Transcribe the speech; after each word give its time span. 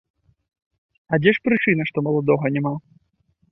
А 1.11 1.19
дзе 1.23 1.31
ж 1.37 1.45
прычына, 1.49 1.87
што 1.91 1.97
маладога 2.09 2.53
няма? 2.59 2.75